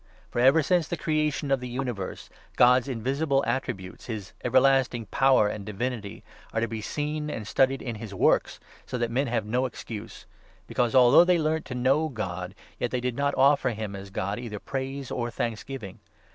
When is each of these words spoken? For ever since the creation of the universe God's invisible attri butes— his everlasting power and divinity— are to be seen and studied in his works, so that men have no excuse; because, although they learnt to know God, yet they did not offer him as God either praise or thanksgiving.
For 0.31 0.39
ever 0.39 0.63
since 0.63 0.87
the 0.87 0.97
creation 0.97 1.51
of 1.51 1.59
the 1.59 1.67
universe 1.67 2.31
God's 2.55 2.87
invisible 2.87 3.43
attri 3.45 3.77
butes— 3.77 4.07
his 4.07 4.33
everlasting 4.43 5.05
power 5.05 5.47
and 5.47 5.63
divinity— 5.63 6.23
are 6.53 6.59
to 6.59 6.67
be 6.67 6.81
seen 6.81 7.29
and 7.29 7.47
studied 7.47 7.83
in 7.83 7.97
his 7.97 8.11
works, 8.11 8.59
so 8.87 8.97
that 8.97 9.11
men 9.11 9.27
have 9.27 9.45
no 9.45 9.67
excuse; 9.67 10.25
because, 10.65 10.95
although 10.95 11.23
they 11.23 11.37
learnt 11.37 11.65
to 11.67 11.75
know 11.75 12.09
God, 12.09 12.55
yet 12.79 12.89
they 12.89 12.99
did 12.99 13.15
not 13.15 13.35
offer 13.37 13.69
him 13.69 13.95
as 13.95 14.09
God 14.09 14.39
either 14.39 14.57
praise 14.57 15.11
or 15.11 15.29
thanksgiving. 15.29 15.99